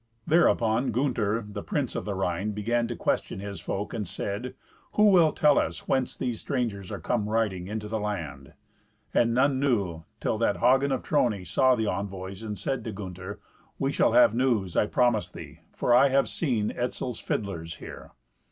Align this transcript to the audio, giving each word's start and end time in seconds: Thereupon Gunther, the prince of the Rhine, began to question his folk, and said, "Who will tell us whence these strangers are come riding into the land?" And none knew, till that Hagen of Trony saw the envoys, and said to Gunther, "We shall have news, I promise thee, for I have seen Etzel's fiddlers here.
Thereupon 0.25 0.91
Gunther, 0.91 1.45
the 1.47 1.61
prince 1.61 1.95
of 1.95 2.05
the 2.05 2.15
Rhine, 2.15 2.53
began 2.53 2.87
to 2.87 2.95
question 2.95 3.39
his 3.39 3.61
folk, 3.61 3.93
and 3.93 4.07
said, 4.07 4.55
"Who 4.93 5.11
will 5.11 5.31
tell 5.31 5.59
us 5.59 5.87
whence 5.87 6.17
these 6.17 6.39
strangers 6.39 6.91
are 6.91 6.99
come 6.99 7.29
riding 7.29 7.67
into 7.67 7.87
the 7.87 7.99
land?" 7.99 8.53
And 9.13 9.31
none 9.35 9.59
knew, 9.59 10.05
till 10.19 10.39
that 10.39 10.57
Hagen 10.57 10.91
of 10.91 11.03
Trony 11.03 11.45
saw 11.45 11.75
the 11.75 11.85
envoys, 11.85 12.41
and 12.41 12.57
said 12.57 12.83
to 12.85 12.91
Gunther, 12.91 13.41
"We 13.77 13.91
shall 13.91 14.13
have 14.13 14.33
news, 14.33 14.75
I 14.75 14.87
promise 14.87 15.29
thee, 15.29 15.59
for 15.71 15.93
I 15.93 16.09
have 16.09 16.27
seen 16.27 16.71
Etzel's 16.71 17.19
fiddlers 17.19 17.75
here. 17.75 18.09